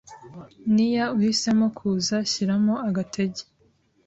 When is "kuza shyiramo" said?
1.77-2.73